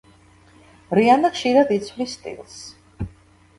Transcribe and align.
რიანა 0.99 1.31
ხშირად 1.35 1.75
იცვლის 1.77 2.19
სტილს. 2.19 2.59